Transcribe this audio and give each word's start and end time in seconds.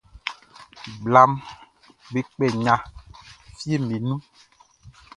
Blaʼm 1.03 1.31
be 2.11 2.19
kpɛ 2.31 2.45
nɲa 2.59 2.75
fieʼm 3.57 3.83
be 3.89 3.97
nun. 4.07 4.21